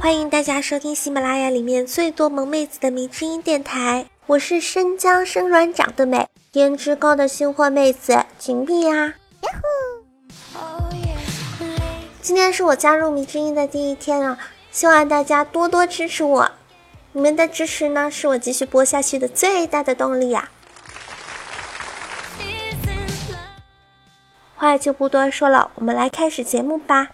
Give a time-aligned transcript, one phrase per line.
[0.00, 9.14] 欢迎大家收听喜马拉雅里面最多萌妹子的迷之音电台，我是生姜生软长得美，颜值高的新货妹子锦碧呀！
[12.22, 14.38] 今天是我加入迷之音的第一天啊，
[14.70, 16.50] 希望大家多多支持我，
[17.12, 20.50] 你们的支持呢，是我继续播下去的最大的动力呀！
[24.60, 27.12] 话就不多说了，我们来开始节目吧。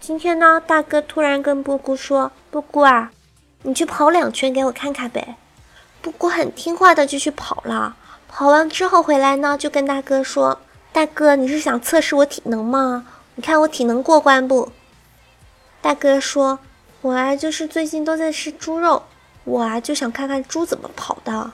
[0.00, 3.10] 今天呢，大哥突然跟布谷说：“布谷啊，
[3.64, 5.36] 你去跑两圈给我看看呗。”
[6.00, 7.94] 布谷很听话的就去跑了。
[8.26, 13.06] 跑完之后回来呢，就跟大哥说：“大哥，你是想测试我体能吗？
[13.34, 14.72] 你看我体能过关不？”
[15.82, 16.58] 大哥说
[17.02, 19.02] ：“我啊，就是最近都在吃猪肉，
[19.44, 21.50] 我啊就想看看猪怎么跑的。”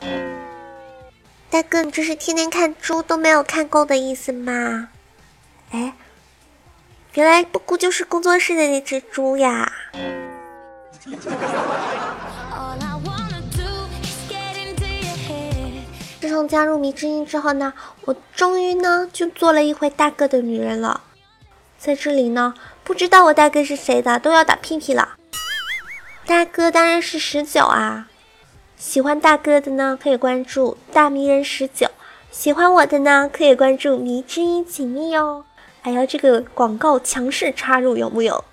[1.51, 4.89] 大哥，你这是天天看猪都没有看够的意思吗？
[5.71, 5.95] 哎。
[7.15, 9.73] 原来布谷就是工作室的那只猪呀！
[16.21, 17.73] 自从加入迷之音之后呢，
[18.03, 21.01] 我终于呢就做了一回大哥的女人了。
[21.79, 22.53] 在这里呢，
[22.85, 25.17] 不知道我大哥是谁的都要打屁屁了。
[26.27, 28.09] 大哥当然是十九啊！
[28.77, 31.87] 喜欢大哥的呢，可以关注大迷人十九；
[32.31, 35.45] 喜欢我的呢，可以关注迷之音锦觅哦。
[35.81, 38.45] 哎呀，这个广告强势插入有木有？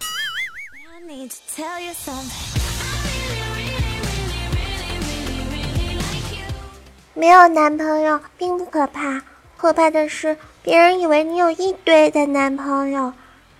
[7.13, 9.21] 没有男朋友并不可怕，
[9.57, 13.11] 可怕的是别人以为你有一堆的男朋友，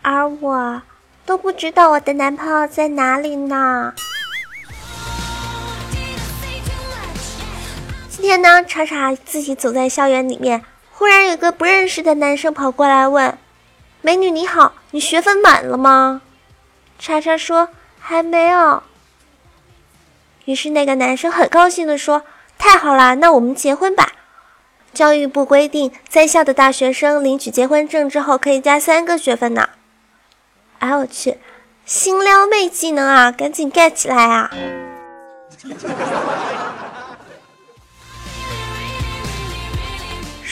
[0.02, 0.82] 而我
[1.26, 3.94] 都不知道我的男朋友在哪里呢。
[8.24, 13.38] 天呢，查查自己走在校园里面，忽然有个不认识的男生跑过来问。
[14.02, 16.22] 美女你好，你学分满了吗？
[16.98, 17.68] 叉叉说
[18.00, 18.82] 还没有。
[20.46, 22.24] 于是那个男生很高兴的说
[22.58, 24.14] ：“太好了，那我们结婚吧。”
[24.94, 29.68] 教育部规定，在校的大学生领取结婚证之后可以加三个学分呢。
[30.80, 31.40] 哎我去，
[31.86, 34.50] 新撩妹技能啊，赶紧 get 起来啊！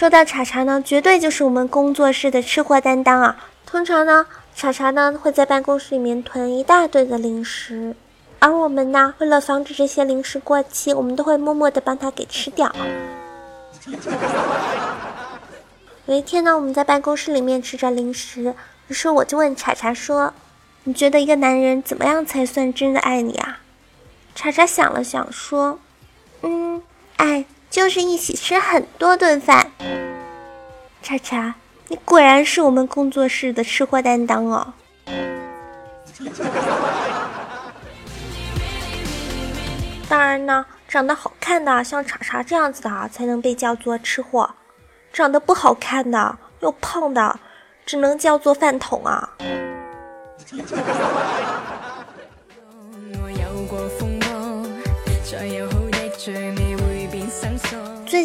[0.02, 3.38] 说到茶茶呢，绝对就是我们工作室的吃货担当啊！
[3.68, 4.26] 通常呢，
[4.56, 7.96] 茶茶呢会在办公室里面囤一大堆的零食，
[8.40, 12.74] 而我们呢，为了防止这些零食过期，我们都会默默的帮他给吃掉。
[16.08, 18.56] 有一天呢，我们在办公室里面吃着零食，
[18.88, 20.34] 于是我就问茶茶说
[20.86, 23.60] ：“你觉得一个男人怎么样才算真的爱你啊？”
[24.34, 25.78] 茶茶想了想说
[26.42, 26.82] ：“嗯，
[27.18, 29.72] 爱。”就是一起吃很多顿饭，
[31.02, 31.56] 叉叉，
[31.88, 34.74] 你果然是我们工作室的吃货担当哦。
[40.10, 44.46] 当然呢，长得好看的像叉叉这样子的啊，才能被叫做吃货；
[45.14, 47.40] 长得不好看的又胖的，
[47.86, 49.30] 只能叫做饭桶啊。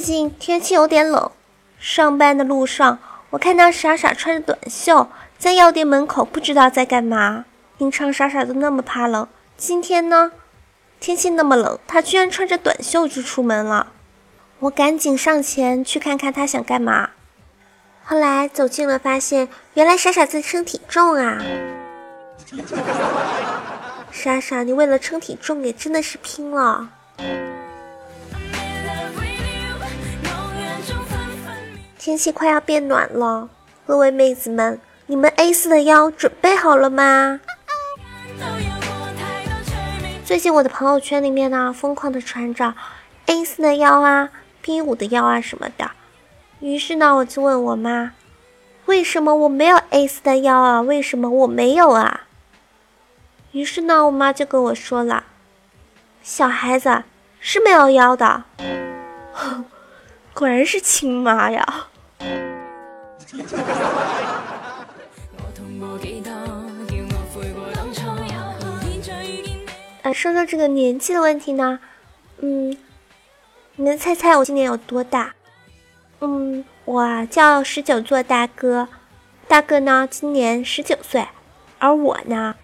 [0.07, 1.33] 近天气有点冷，
[1.81, 3.01] 上班的路上
[3.31, 7.45] 我看到傻傻穿着短袖在药店门口，不知道在干嘛。
[7.77, 10.31] 平常傻傻都那么怕冷，今天呢，
[11.01, 13.89] 天气那么冷，他居然穿着短袖就出门了。
[14.61, 17.11] 我赶紧上前去看看他想干嘛。
[18.05, 21.43] 后来走近了，发现原来傻傻在称体重啊！
[24.13, 26.91] 傻傻，你为了称体重也真的是拼了。
[32.07, 33.49] 天气快要变暖了，
[33.85, 37.41] 各位妹子们，你们 A 四的腰准备好了吗？
[40.25, 42.75] 最近我的朋友圈里面呢，疯狂的传着
[43.27, 44.31] A 四的腰啊
[44.63, 45.91] ，B 五的腰啊什么的。
[46.61, 48.13] 于是呢，我就问我妈，
[48.85, 50.81] 为什么我没有 A 四的腰啊？
[50.81, 52.21] 为什么我没有啊？
[53.51, 55.25] 于是呢，我妈就跟我说了，
[56.23, 57.03] 小孩子
[57.41, 58.45] 是没有腰的。
[60.33, 61.89] 果然是亲妈呀！
[70.03, 71.81] 呃，说到这个年纪的问题呢，
[72.39, 72.77] 嗯，
[73.75, 75.35] 你们猜猜我今年有多大？
[76.21, 78.87] 嗯，我叫十九座大哥，
[79.49, 81.27] 大哥呢今年十九岁，
[81.81, 82.55] 而我呢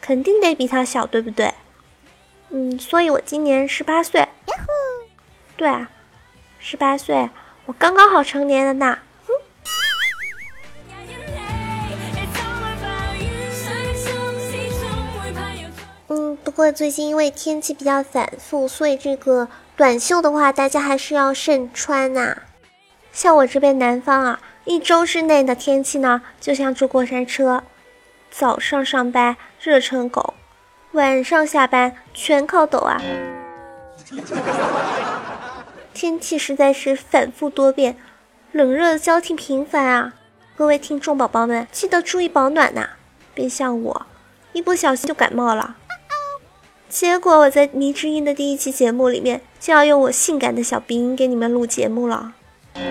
[0.00, 1.52] 肯定得比他小，对不对？
[2.50, 4.28] 嗯，所以我今年十八岁。
[5.56, 5.86] 对，
[6.60, 7.28] 十八岁，
[7.66, 8.98] 我刚刚好成年了呢。
[16.52, 22.42] 不过最近因为天气比较反复，所以这个短袖的话，大家还是要慎穿呐。
[23.10, 27.62] 像我这边南方啊，一周之内的天气呢，就像坐过山车，
[28.30, 30.34] 早上上班热成狗，
[30.92, 33.00] 晚上下班全靠抖啊。
[35.94, 37.96] 天气实在是反复多变，
[38.50, 40.12] 冷热交替频繁啊！
[40.54, 42.90] 各位听众宝宝们，记得注意保暖呐，
[43.32, 44.06] 别像我，
[44.52, 45.76] 一不小心就感冒了。
[46.92, 52.34] 结果我在迷之音的第一期节目里面，就要用我性感的小鼻音给你们录节目了。
[52.74, 52.82] 唉，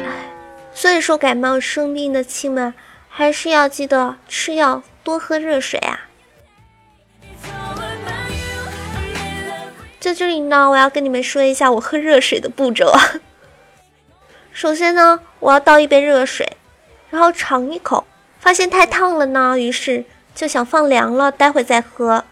[0.73, 2.73] 所以说感冒生病的亲们，
[3.07, 6.07] 还是要记得吃药，多喝热水啊。
[9.99, 12.99] 在这里呢，我要跟你们说一下我喝热水的步骤啊。
[14.51, 16.57] 首先呢，我要倒一杯热水，
[17.11, 18.07] 然后尝一口，
[18.39, 22.25] 发现太烫了呢，于是就想放凉了，待会再喝。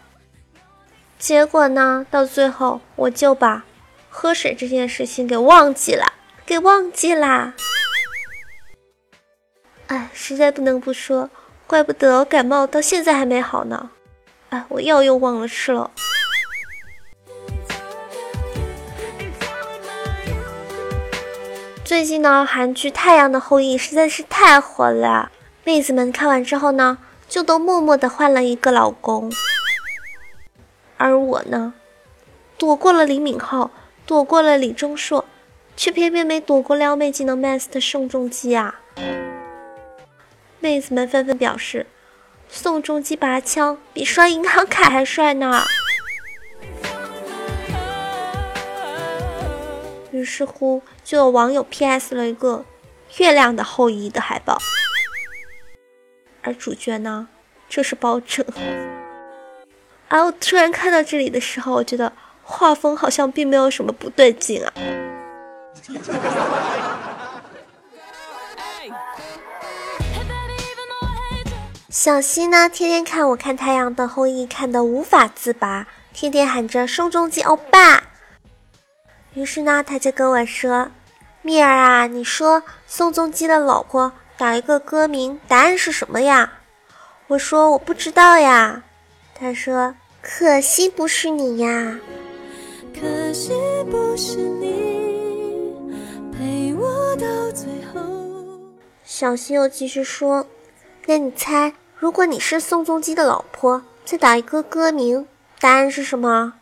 [1.20, 3.66] 结果呢，到最后我就把
[4.08, 6.14] 喝水这件事情给忘记了，
[6.46, 7.52] 给忘记啦。
[9.88, 11.28] 哎，实在不能不说，
[11.66, 13.90] 怪不得我感冒到现在还没好呢。
[14.48, 15.90] 哎，我药又忘了吃了。
[21.84, 25.30] 最近呢，韩剧《太阳的后裔》实在是太火了，
[25.64, 26.96] 妹子们看完之后呢，
[27.28, 29.30] 就都默默的换了一个老公。
[31.00, 31.72] 而我呢，
[32.58, 33.70] 躲过了李敏镐，
[34.04, 35.24] 躲过了李钟硕，
[35.74, 38.82] 却偏偏没躲过撩妹技能 max 的宋仲基啊！
[40.58, 41.86] 妹子们纷纷表示，
[42.50, 45.62] 宋仲基拔枪比刷银行卡还帅呢。
[50.10, 52.66] 于是乎，就有网友 P.S 了一个
[53.22, 54.58] 《月亮的后裔》的海报，
[56.42, 57.28] 而主角呢，
[57.70, 58.44] 就是包拯。
[60.10, 62.12] 而我突然看到这里的时候，我觉得
[62.42, 64.72] 画风好像并没有什么不对劲啊。
[71.88, 78.02] 小西呢，天天看我看《太阳的后裔》，看得无法自拔，天天喊着宋仲基欧巴。
[79.34, 80.90] 于是呢，他就跟我说
[81.42, 86.54] ：“蜜儿啊，你说宋仲基的老婆打一个歌名，答案是什么呀？”
[87.28, 88.82] 我说：“我不知道呀。”
[89.40, 91.98] 他说：“可惜不是你呀。”
[92.92, 93.52] 可惜
[93.90, 95.90] 不是你
[96.30, 98.00] 陪我到最后。
[99.02, 100.46] 小西又继续说
[101.06, 105.26] ：“那你猜，如果你是宋仲基的老婆，再打一个歌名，
[105.58, 106.52] 答案是什么？”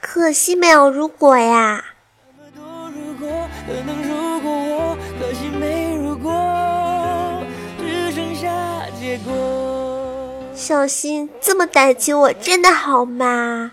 [0.00, 1.84] 可惜没有如果呀。
[10.58, 13.70] 小新这么逮起我，真的好吗？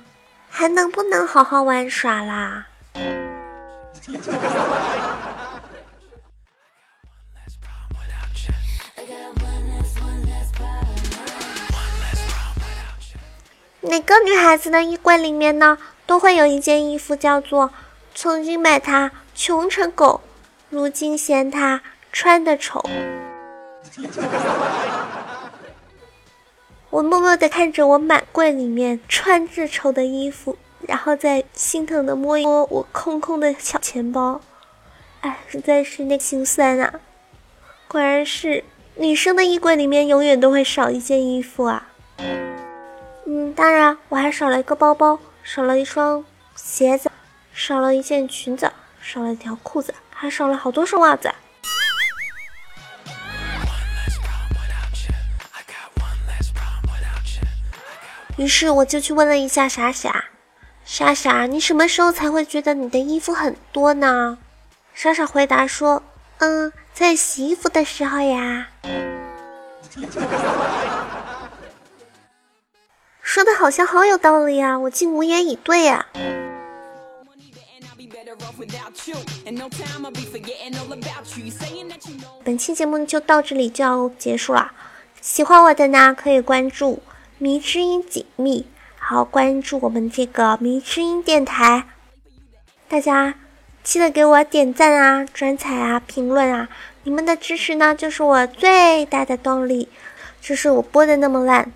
[0.51, 2.67] 还能不能好好玩耍啦？
[13.81, 15.79] 哪个女孩子的衣柜里面呢？
[16.05, 17.71] 都会有一件衣服，叫做
[18.13, 20.21] “曾经买它穷成狗，
[20.69, 21.81] 如今嫌它
[22.11, 22.87] 穿的丑”。
[26.95, 34.39] 我默默地看着我满柜里面穿着丑的衣服，然后再心疼地摸一摸我空空的小钱包，
[35.19, 37.01] 哎，实在是那心酸啊！
[37.89, 38.63] 果然是
[38.95, 41.89] 女生的衣柜里面永远都会少一件衣服啊。
[43.25, 45.19] 嗯，当然我还少了一个包包。
[45.43, 46.23] 少了一双
[46.55, 47.11] 鞋子，
[47.53, 48.71] 少了一件裙子，
[49.01, 51.29] 少了一条裤子，还少了好多双袜子。
[58.37, 60.25] 于是我就去问了一下傻傻，
[60.83, 64.37] 傻傻，你什么时候才会觉得你的衣服很多呢？
[64.93, 66.03] 傻傻回答说
[66.39, 68.67] ：“嗯，在洗衣服的时候呀。
[73.21, 76.05] ”说的好像好有道理呀，我竟无言以对呀。
[82.43, 84.71] 本期节目就到这里就要结束了，
[85.21, 87.01] 喜欢我的呢可以关注
[87.37, 88.65] 迷之音紧密，
[88.97, 91.87] 好关注我们这个迷之音电台，
[92.87, 93.35] 大家
[93.83, 96.69] 记得给我点赞啊、转采啊、评论啊，
[97.03, 99.89] 你们的支持呢就是我最大的动力，
[100.41, 101.71] 就是我播的那么烂。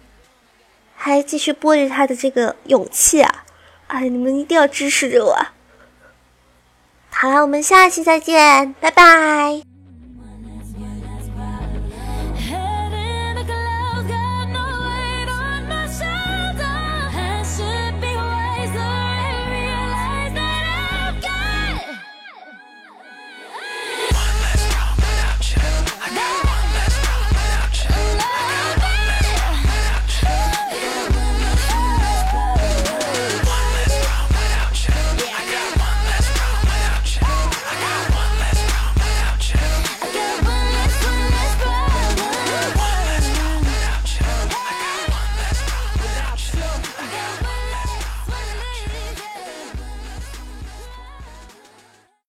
[1.02, 3.46] 还继续播着他的这个勇气啊！
[3.88, 5.46] 哎，你们一定要支持着我。
[7.10, 9.69] 好了，我们下期再见，拜拜。